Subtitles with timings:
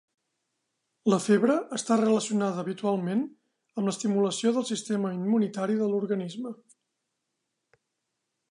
[1.13, 3.21] La febre està relacionada habitualment
[3.75, 6.55] amb l'estimulació del sistema immunitari de l'organisme.